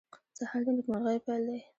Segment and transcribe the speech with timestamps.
[0.37, 1.59] سهار د نیکمرغیو پېل دی.